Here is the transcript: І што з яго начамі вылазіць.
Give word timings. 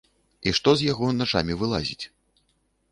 І 0.51 0.53
што 0.59 0.69
з 0.79 0.87
яго 0.91 1.11
начамі 1.21 1.59
вылазіць. 1.61 2.05